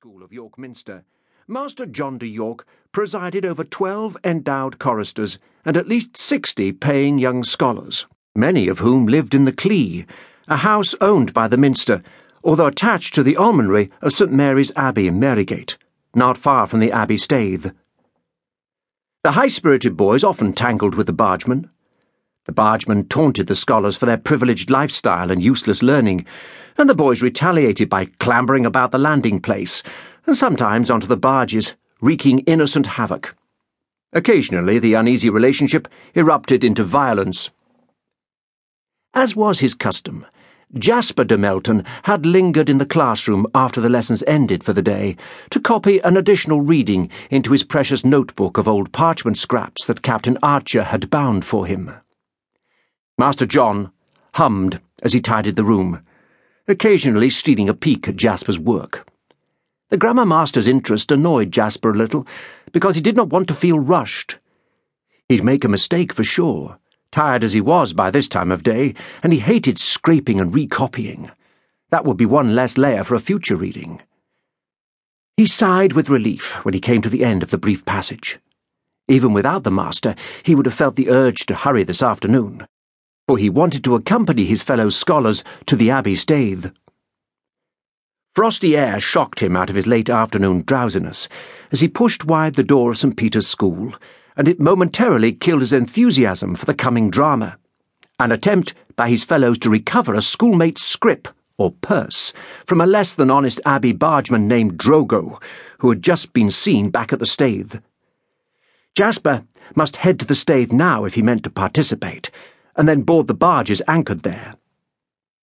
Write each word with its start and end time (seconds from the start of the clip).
School 0.00 0.22
of 0.22 0.32
York 0.32 0.56
Minster, 0.56 1.02
Master 1.48 1.84
John 1.84 2.18
de 2.18 2.26
York 2.28 2.64
presided 2.92 3.44
over 3.44 3.64
twelve 3.64 4.16
endowed 4.22 4.78
choristers 4.78 5.40
and 5.64 5.76
at 5.76 5.88
least 5.88 6.16
sixty 6.16 6.70
paying 6.70 7.18
young 7.18 7.42
scholars, 7.42 8.06
many 8.36 8.68
of 8.68 8.78
whom 8.78 9.06
lived 9.06 9.34
in 9.34 9.42
the 9.42 9.50
Clee, 9.50 10.06
a 10.46 10.58
house 10.58 10.94
owned 11.00 11.34
by 11.34 11.48
the 11.48 11.56
Minster, 11.56 12.00
although 12.44 12.66
attached 12.66 13.12
to 13.16 13.24
the 13.24 13.36
almonry 13.36 13.90
of 14.00 14.12
St 14.12 14.30
Mary's 14.30 14.70
Abbey 14.76 15.08
in 15.08 15.18
Marygate, 15.18 15.76
not 16.14 16.38
far 16.38 16.68
from 16.68 16.78
the 16.78 16.92
Abbey 16.92 17.16
Staithe. 17.18 17.74
The 19.24 19.32
high 19.32 19.48
spirited 19.48 19.96
boys 19.96 20.22
often 20.22 20.52
tangled 20.52 20.94
with 20.94 21.08
the 21.08 21.12
bargemen. 21.12 21.70
The 22.48 22.54
bargemen 22.54 23.10
taunted 23.10 23.46
the 23.46 23.54
scholars 23.54 23.98
for 23.98 24.06
their 24.06 24.16
privileged 24.16 24.70
lifestyle 24.70 25.30
and 25.30 25.42
useless 25.42 25.82
learning 25.82 26.24
and 26.78 26.88
the 26.88 26.94
boys 26.94 27.20
retaliated 27.20 27.90
by 27.90 28.06
clambering 28.20 28.64
about 28.64 28.90
the 28.90 28.96
landing 28.96 29.38
place, 29.38 29.82
and 30.24 30.34
sometimes 30.34 30.90
onto 30.90 31.06
the 31.06 31.18
barges, 31.18 31.74
wreaking 32.00 32.38
innocent 32.46 32.86
havoc. 32.86 33.36
Occasionally, 34.14 34.78
the 34.78 34.94
uneasy 34.94 35.28
relationship 35.28 35.88
erupted 36.14 36.64
into 36.64 36.84
violence. 36.84 37.50
As 39.12 39.36
was 39.36 39.58
his 39.58 39.74
custom, 39.74 40.24
Jasper 40.72 41.24
de 41.24 41.36
Melton 41.36 41.84
had 42.04 42.24
lingered 42.24 42.70
in 42.70 42.78
the 42.78 42.86
classroom 42.86 43.46
after 43.54 43.82
the 43.82 43.90
lessons 43.90 44.24
ended 44.26 44.64
for 44.64 44.72
the 44.72 44.80
day 44.80 45.18
to 45.50 45.60
copy 45.60 45.98
an 45.98 46.16
additional 46.16 46.62
reading 46.62 47.10
into 47.28 47.52
his 47.52 47.62
precious 47.62 48.06
notebook 48.06 48.56
of 48.56 48.66
old 48.66 48.90
parchment 48.90 49.36
scraps 49.36 49.84
that 49.84 50.00
Captain 50.00 50.38
Archer 50.42 50.84
had 50.84 51.10
bound 51.10 51.44
for 51.44 51.66
him. 51.66 51.92
Master 53.18 53.46
John 53.46 53.90
hummed 54.34 54.80
as 55.02 55.12
he 55.12 55.20
tidied 55.20 55.56
the 55.56 55.64
room 55.64 56.04
occasionally 56.68 57.30
stealing 57.30 57.68
a 57.68 57.74
peek 57.74 58.06
at 58.06 58.16
Jasper's 58.16 58.58
work. 58.58 59.08
The 59.88 59.96
grammar 59.96 60.26
master's 60.26 60.68
interest 60.68 61.10
annoyed 61.10 61.50
Jasper 61.50 61.90
a 61.90 61.96
little, 61.96 62.26
because 62.72 62.94
he 62.94 63.00
did 63.00 63.16
not 63.16 63.30
want 63.30 63.48
to 63.48 63.54
feel 63.54 63.80
rushed. 63.80 64.36
He'd 65.28 65.42
make 65.42 65.64
a 65.64 65.68
mistake 65.68 66.12
for 66.12 66.24
sure, 66.24 66.78
tired 67.10 67.42
as 67.42 67.54
he 67.54 67.60
was 67.62 67.94
by 67.94 68.10
this 68.10 68.28
time 68.28 68.52
of 68.52 68.62
day, 68.62 68.94
and 69.22 69.32
he 69.32 69.38
hated 69.38 69.78
scraping 69.78 70.38
and 70.38 70.54
recopying. 70.54 71.30
That 71.90 72.04
would 72.04 72.18
be 72.18 72.26
one 72.26 72.54
less 72.54 72.76
layer 72.76 73.02
for 73.02 73.14
a 73.14 73.20
future 73.20 73.56
reading. 73.56 74.02
He 75.38 75.46
sighed 75.46 75.94
with 75.94 76.10
relief 76.10 76.52
when 76.66 76.74
he 76.74 76.80
came 76.80 77.00
to 77.00 77.08
the 77.08 77.24
end 77.24 77.42
of 77.42 77.50
the 77.50 77.58
brief 77.58 77.86
passage. 77.86 78.38
Even 79.08 79.32
without 79.32 79.64
the 79.64 79.70
master, 79.70 80.14
he 80.42 80.54
would 80.54 80.66
have 80.66 80.74
felt 80.74 80.96
the 80.96 81.08
urge 81.08 81.46
to 81.46 81.54
hurry 81.54 81.82
this 81.82 82.02
afternoon 82.02 82.66
for 83.28 83.36
he 83.36 83.50
wanted 83.50 83.84
to 83.84 83.94
accompany 83.94 84.46
his 84.46 84.62
fellow 84.62 84.88
scholars 84.88 85.44
to 85.66 85.76
the 85.76 85.90
Abbey 85.90 86.16
Staithe. 86.16 86.72
Frosty 88.34 88.74
air 88.74 88.98
shocked 88.98 89.40
him 89.40 89.54
out 89.54 89.68
of 89.68 89.76
his 89.76 89.86
late 89.86 90.08
afternoon 90.08 90.62
drowsiness 90.62 91.28
as 91.70 91.80
he 91.80 91.88
pushed 91.88 92.24
wide 92.24 92.54
the 92.54 92.62
door 92.62 92.92
of 92.92 92.96
St. 92.96 93.18
Peter's 93.18 93.46
School, 93.46 93.92
and 94.34 94.48
it 94.48 94.58
momentarily 94.58 95.32
killed 95.32 95.60
his 95.60 95.74
enthusiasm 95.74 96.54
for 96.54 96.64
the 96.64 96.72
coming 96.72 97.10
drama. 97.10 97.58
An 98.18 98.32
attempt 98.32 98.72
by 98.96 99.10
his 99.10 99.24
fellows 99.24 99.58
to 99.58 99.68
recover 99.68 100.14
a 100.14 100.22
schoolmate's 100.22 100.82
scrip, 100.82 101.28
or 101.58 101.72
purse, 101.82 102.32
from 102.64 102.80
a 102.80 102.86
less 102.86 103.12
than 103.12 103.30
honest 103.30 103.60
Abbey 103.66 103.92
bargeman 103.92 104.48
named 104.48 104.78
Drogo, 104.78 105.38
who 105.80 105.90
had 105.90 106.00
just 106.00 106.32
been 106.32 106.50
seen 106.50 106.88
back 106.88 107.12
at 107.12 107.18
the 107.18 107.26
Staithe. 107.26 107.82
Jasper 108.94 109.44
must 109.74 109.96
head 109.96 110.18
to 110.18 110.24
the 110.24 110.34
Staithe 110.34 110.72
now 110.72 111.04
if 111.04 111.12
he 111.12 111.20
meant 111.20 111.42
to 111.42 111.50
participate 111.50 112.30
and 112.78 112.88
then 112.88 113.02
board 113.02 113.26
the 113.26 113.34
barges 113.34 113.82
anchored 113.88 114.22
there. 114.22 114.54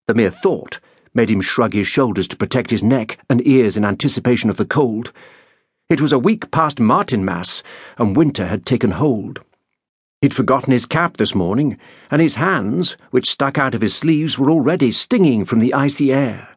The 0.08 0.16
mere 0.16 0.32
thought 0.32 0.80
made 1.14 1.30
him 1.30 1.42
shrug 1.42 1.74
his 1.74 1.88
shoulders 1.88 2.28
to 2.30 2.38
protect 2.38 2.72
his 2.72 2.82
neck 2.82 3.20
and 3.30 3.46
ears 3.46 3.76
in 3.76 3.84
anticipation 3.84 4.50
of 4.50 4.58
the 4.58 4.66
cold. 4.66 5.12
It 5.90 6.00
was 6.02 6.14
a 6.14 6.20
week 6.20 6.50
past 6.50 6.80
Martinmas, 6.80 7.62
and 7.98 8.16
winter 8.16 8.48
had 8.48 8.66
taken 8.66 8.92
hold. 8.92 9.42
He'd 10.22 10.34
forgotten 10.34 10.72
his 10.72 10.86
cap 10.86 11.18
this 11.18 11.36
morning, 11.36 11.78
and 12.10 12.22
his 12.22 12.36
hands, 12.36 12.96
which 13.12 13.30
stuck 13.30 13.58
out 13.58 13.76
of 13.76 13.82
his 13.82 13.96
sleeves, 13.96 14.40
were 14.40 14.50
already 14.50 14.92
stinging 14.92 15.44
from 15.46 15.60
the 15.60 15.74
icy 15.74 16.14
air. 16.14 16.50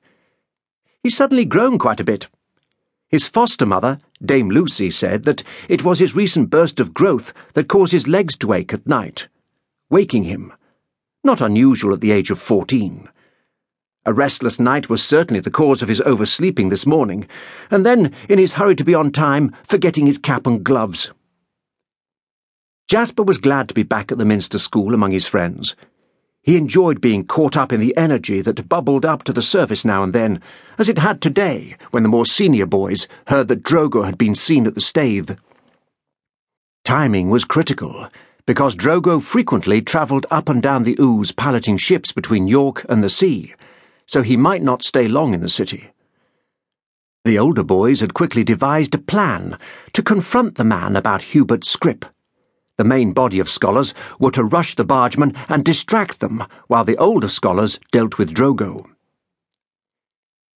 He'd 1.03 1.11
suddenly 1.11 1.45
grown 1.45 1.79
quite 1.79 2.01
a 2.01 2.05
bit. 2.05 2.29
His 3.09 3.27
foster 3.27 3.67
mother, 3.67 3.99
Dame 4.25 4.51
Lucie, 4.51 4.91
said 4.91 5.25
that 5.25 5.43
it 5.69 5.83
was 5.83 5.99
his 5.99 6.15
recent 6.15 6.51
burst 6.51 6.79
of 6.79 6.95
growth 6.95 7.33
that 7.55 7.69
caused 7.69 7.93
his 7.93 8.07
legs 8.07 8.37
to 8.39 8.53
ache 8.53 8.73
at 8.73 8.87
night, 8.87 9.29
waking 9.91 10.25
him 10.25 10.53
not 11.29 11.43
unusual 11.43 11.93
at 11.93 12.01
the 12.01 12.11
age 12.11 12.31
of 12.31 12.39
fourteen. 12.39 13.07
A 14.07 14.15
restless 14.15 14.59
night 14.59 14.89
was 14.89 15.03
certainly 15.03 15.41
the 15.41 15.51
cause 15.51 15.83
of 15.83 15.89
his 15.89 16.01
oversleeping 16.01 16.71
this 16.71 16.87
morning, 16.87 17.29
and 17.71 17.85
then, 17.85 18.15
in 18.31 18.39
his 18.39 18.55
hurry 18.55 18.75
to 18.77 18.85
be 18.85 18.95
on 18.95 19.13
time, 19.13 19.55
forgetting 19.63 20.07
his 20.07 20.17
cap 20.17 20.47
and 20.47 20.65
gloves. 20.65 21.11
Jasper 22.89 23.23
was 23.23 23.37
glad 23.37 23.69
to 23.69 23.75
be 23.75 23.83
back 23.83 24.11
at 24.11 24.17
the 24.17 24.25
Minster 24.25 24.59
School 24.59 24.95
among 24.95 25.11
his 25.11 25.27
friends. 25.27 25.77
He 26.41 26.57
enjoyed 26.57 27.03
being 27.03 27.27
caught 27.27 27.59
up 27.59 27.75
in 27.75 27.81
the 27.81 27.95
energy 27.95 28.41
that 28.41 28.67
bubbled 28.67 29.05
up 29.05 29.23
to 29.25 29.33
the 29.35 29.43
surface 29.43 29.85
now 29.85 30.03
and 30.03 30.15
then, 30.15 30.41
as 30.79 30.89
it 30.89 30.97
had 30.97 31.21
today 31.21 31.77
when 31.91 32.05
the 32.05 32.09
more 32.09 32.25
senior 32.25 32.65
boys 32.65 33.07
heard 33.27 33.49
that 33.49 33.63
Drogo 33.63 34.07
had 34.07 34.17
been 34.17 34.35
seen 34.35 34.67
at 34.67 34.75
the 34.75 34.81
Staithe. 34.81 35.37
Timing 36.87 37.29
was 37.29 37.45
critical 37.45 38.09
because 38.49 38.75
Drogo 38.75 39.21
frequently 39.23 39.83
travelled 39.83 40.25
up 40.31 40.49
and 40.49 40.63
down 40.63 40.85
the 40.85 40.97
Ouse 40.99 41.33
piloting 41.33 41.77
ships 41.77 42.13
between 42.13 42.49
York 42.49 42.83
and 42.89 43.05
the 43.05 43.11
sea, 43.11 43.55
so 44.07 44.23
he 44.23 44.39
might 44.39 44.63
not 44.63 44.83
stay 44.83 45.07
long 45.07 45.35
in 45.35 45.43
the 45.43 45.51
city. 45.51 45.91
The 47.27 47.39
older 47.39 47.63
boys 47.63 48.01
had 48.01 48.15
quickly 48.15 48.43
devised 48.43 48.95
a 48.95 48.99
plan 48.99 49.59
to 49.93 50.03
confront 50.03 50.55
the 50.55 50.65
man 50.65 50.97
about 50.97 51.21
Hubert's 51.21 51.69
scrip. 51.69 52.07
The 52.79 52.85
main 52.85 53.13
body 53.13 53.39
of 53.39 53.51
scholars 53.51 53.93
were 54.19 54.31
to 54.31 54.45
rush 54.45 54.77
the 54.77 54.85
bargemen 54.85 55.37
and 55.51 55.63
distract 55.63 56.21
them, 56.21 56.43
while 56.69 56.85
the 56.85 56.97
older 56.97 57.29
scholars 57.29 57.79
dealt 57.93 58.17
with 58.17 58.33
Drogo. 58.33 58.87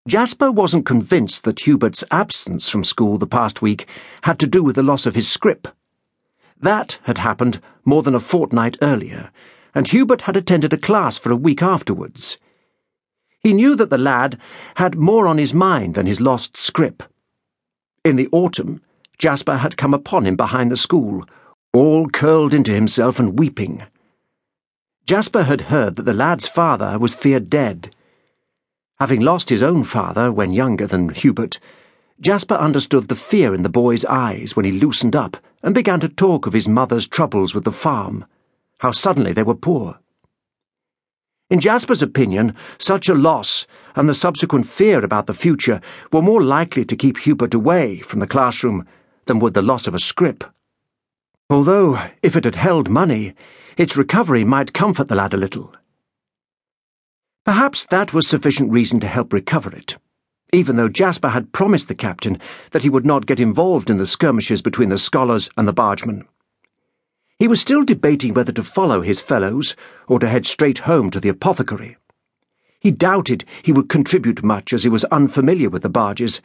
Jasper 0.09 0.50
wasn't 0.50 0.86
convinced 0.86 1.44
that 1.44 1.66
Hubert's 1.66 2.04
absence 2.10 2.70
from 2.70 2.84
school 2.84 3.19
the 3.19 3.26
past 3.26 3.60
week 3.60 3.86
had 4.22 4.38
to 4.38 4.47
do 4.47 4.62
with 4.62 4.76
the 4.76 4.82
loss 4.82 5.04
of 5.04 5.14
his 5.14 5.30
scrip. 5.30 5.69
That 6.62 6.99
had 7.03 7.19
happened 7.19 7.61
more 7.84 8.05
than 8.05 8.15
a 8.15 8.21
fortnight 8.21 8.78
earlier, 8.81 9.31
and 9.75 9.89
Hubert 9.89 10.23
had 10.23 10.37
attended 10.37 10.73
a 10.73 10.78
class 10.78 11.19
for 11.19 11.33
a 11.33 11.37
week 11.37 11.61
afterwards. 11.61 12.39
He 13.41 13.53
knew 13.53 13.75
that 13.75 13.91
the 13.91 13.99
lad 13.99 14.39
had 14.77 14.95
more 14.97 15.27
on 15.27 15.39
his 15.39 15.53
mind 15.53 15.95
than 15.95 16.06
his 16.06 16.21
lost 16.21 16.56
scrip. 16.56 17.03
In 18.05 18.15
the 18.15 18.28
autumn, 18.31 18.81
Jasper 19.19 19.56
had 19.56 19.77
come 19.77 19.93
upon 19.93 20.25
him 20.25 20.37
behind 20.37 20.71
the 20.71 20.77
school, 20.77 21.25
all 21.72 22.09
curled 22.09 22.55
into 22.55 22.72
himself 22.72 23.19
and 23.19 23.37
weeping. 23.37 23.83
Jasper 25.05 25.43
had 25.43 25.62
heard 25.62 25.97
that 25.97 26.05
the 26.05 26.12
lad's 26.12 26.47
father 26.47 26.97
was 26.97 27.12
feared 27.12 27.51
dead. 27.51 27.93
Having 29.01 29.22
lost 29.22 29.49
his 29.49 29.65
own 29.65 29.83
father 29.83 30.31
when 30.31 30.53
younger 30.53 30.87
than 30.87 31.09
Hubert, 31.09 31.59
Jasper 32.21 32.55
understood 32.55 33.09
the 33.09 33.17
fear 33.17 33.53
in 33.53 33.65
the 33.65 33.69
boy's 33.69 34.05
eyes 34.05 34.55
when 34.55 34.65
he 34.65 34.71
loosened 34.71 35.17
up 35.17 35.39
and 35.62 35.75
began 35.75 36.00
to 36.00 36.09
talk 36.09 36.47
of 36.47 36.53
his 36.53 36.69
mother's 36.69 37.06
troubles 37.06 37.55
with 37.55 37.65
the 37.65 37.73
farm, 37.73 38.25
how 38.78 38.91
suddenly 38.91 39.33
they 39.33 39.43
were 39.43 39.55
poor. 39.55 39.99
In 41.50 41.61
Jasper's 41.61 42.03
opinion, 42.03 42.55
such 42.78 43.09
a 43.09 43.15
loss 43.15 43.67
and 43.95 44.09
the 44.09 44.15
subsequent 44.15 44.67
fear 44.67 45.05
about 45.05 45.27
the 45.27 45.34
future 45.34 45.81
were 46.11 46.22
more 46.22 46.43
likely 46.43 46.84
to 46.84 46.97
keep 46.97 47.19
Hubert 47.19 47.55
away 47.55 48.01
from 48.01 48.21
the 48.21 48.27
classroom 48.27 48.87
than 49.27 49.39
would 49.39 49.55
the 49.55 49.62
loss 49.62 49.87
of 49.87 49.95
a 49.95 50.01
scrip. 50.01 50.45
Although, 51.51 52.01
if 52.22 52.37
it 52.37 52.45
had 52.45 52.56
held 52.56 52.89
money, 52.89 53.34
its 53.77 53.97
recovery 53.97 54.45
might 54.45 54.72
comfort 54.72 55.09
the 55.09 55.15
lad 55.15 55.34
a 55.34 55.37
little. 55.37 55.75
Perhaps 57.45 57.87
that 57.87 58.15
was 58.15 58.27
sufficient 58.27 58.71
reason 58.72 58.99
to 59.01 59.06
help 59.06 59.33
recover 59.33 59.75
it 59.75 59.99
even 60.53 60.77
though 60.77 60.89
Jasper 60.89 61.31
had 61.31 61.53
promised 61.53 61.89
the 61.89 61.95
captain 61.95 62.39
that 62.73 62.83
he 62.83 62.91
would 62.91 63.07
not 63.07 63.25
get 63.25 63.41
involved 63.41 63.89
in 63.89 63.97
the 63.97 64.07
skirmishes 64.07 64.60
between 64.60 64.91
the 64.91 64.99
scholars 64.99 65.49
and 65.57 65.66
the 65.66 65.72
bargemen. 65.72 66.28
He 67.39 67.49
was 67.49 67.60
still 67.60 67.84
debating 67.84 68.34
whether 68.34 68.53
to 68.53 68.63
follow 68.63 69.01
his 69.01 69.19
fellows 69.19 69.75
or 70.07 70.19
to 70.19 70.28
head 70.28 70.45
straight 70.45 70.81
home 70.81 71.10
to 71.10 71.19
the 71.19 71.31
apothecary. 71.31 71.97
He 72.78 72.91
doubted 72.91 73.45
he 73.63 73.72
would 73.72 73.89
contribute 73.89 74.45
much 74.45 74.72
as 74.75 74.83
he 74.83 74.91
was 74.91 75.04
unfamiliar 75.04 75.71
with 75.71 75.83
the 75.83 75.89
barges, 75.89 76.43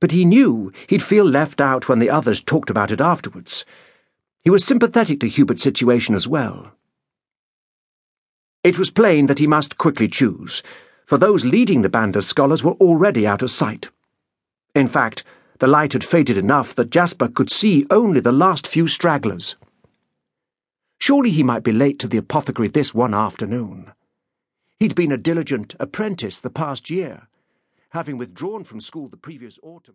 but 0.00 0.10
he 0.10 0.24
knew 0.24 0.72
he'd 0.88 1.02
feel 1.02 1.24
left 1.24 1.60
out 1.60 1.88
when 1.88 2.00
the 2.00 2.10
others 2.10 2.42
talked 2.42 2.70
about 2.70 2.90
it 2.90 3.00
afterwards. 3.00 3.64
He 4.42 4.50
was 4.50 4.64
sympathetic 4.64 5.20
to 5.20 5.28
Hubert's 5.28 5.62
situation 5.62 6.14
as 6.14 6.26
well. 6.26 6.72
It 8.64 8.78
was 8.78 8.90
plain 8.90 9.26
that 9.26 9.38
he 9.38 9.46
must 9.46 9.78
quickly 9.78 10.08
choose 10.08 10.62
for 11.10 11.18
those 11.18 11.44
leading 11.44 11.82
the 11.82 11.88
band 11.88 12.14
of 12.14 12.24
scholars 12.24 12.62
were 12.62 12.74
already 12.74 13.26
out 13.26 13.42
of 13.42 13.50
sight. 13.50 13.88
In 14.76 14.86
fact, 14.86 15.24
the 15.58 15.66
light 15.66 15.92
had 15.92 16.04
faded 16.04 16.38
enough 16.38 16.72
that 16.76 16.90
Jasper 16.90 17.26
could 17.26 17.50
see 17.50 17.84
only 17.90 18.20
the 18.20 18.30
last 18.30 18.68
few 18.68 18.86
stragglers. 18.86 19.56
Surely 21.00 21.32
he 21.32 21.42
might 21.42 21.64
be 21.64 21.72
late 21.72 21.98
to 21.98 22.06
the 22.06 22.16
apothecary 22.16 22.68
this 22.68 22.94
one 22.94 23.12
afternoon. 23.12 23.90
He'd 24.78 24.94
been 24.94 25.10
a 25.10 25.16
diligent 25.16 25.74
apprentice 25.80 26.38
the 26.38 26.48
past 26.48 26.90
year, 26.90 27.26
having 27.88 28.16
withdrawn 28.16 28.62
from 28.62 28.80
school 28.80 29.08
the 29.08 29.16
previous 29.16 29.58
autumn. 29.64 29.88